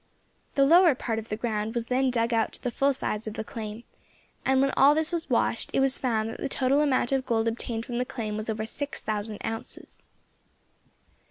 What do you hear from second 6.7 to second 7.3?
amount of